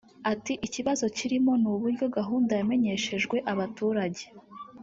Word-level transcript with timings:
Ati 0.31 0.53
“Ikibazo 0.67 1.05
kirimo 1.17 1.51
ni 1.61 1.67
uburyo 1.73 2.05
gahunda 2.17 2.51
yamenyeshejwe 2.59 3.35
abaturage 3.51 4.23